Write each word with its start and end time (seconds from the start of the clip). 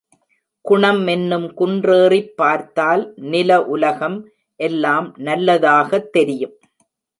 குணம் 0.65 1.07
என்னும் 1.07 1.53
குன்றேறிப் 1.53 2.37
பார்த்தால் 2.37 3.13
நில 3.15 3.63
உலகம் 3.65 4.17
எல்லாம் 4.59 5.15
நல்லதாகத் 5.19 6.09
தெரியும். 6.09 6.55